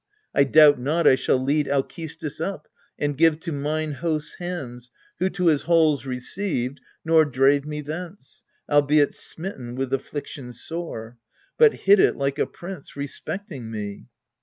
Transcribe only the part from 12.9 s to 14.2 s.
respecting me.